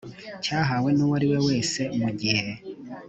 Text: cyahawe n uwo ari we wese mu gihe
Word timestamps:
cyahawe 0.43 0.89
n 0.93 0.99
uwo 1.05 1.13
ari 1.17 1.27
we 1.31 1.37
wese 1.47 1.81
mu 1.99 2.09
gihe 2.19 2.49